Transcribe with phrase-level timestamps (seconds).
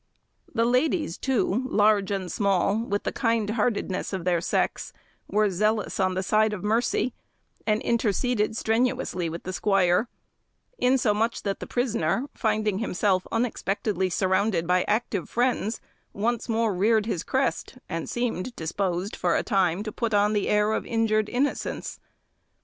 [0.51, 4.93] The ladies, too, large and small, with the kindheartedness of their sex,
[5.27, 7.13] were zealous on the side of mercy,
[7.67, 10.09] and interceded strenuously with the squire;
[10.79, 15.79] insomuch that the prisoner, finding himself unexpectedly surrounded by active friends,
[16.13, 20.47] once more reared his crest, and seemed disposed for a time to put on the
[20.49, 21.99] air of injured innocence.